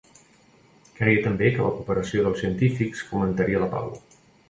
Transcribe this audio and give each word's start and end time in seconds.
Creia 0.99 1.19
també 1.27 1.51
que 1.57 1.63
la 1.67 1.75
cooperació 1.77 2.25
dels 2.31 2.43
científics 2.45 3.07
fomentaria 3.13 3.67
la 3.69 3.73
pau. 3.79 3.99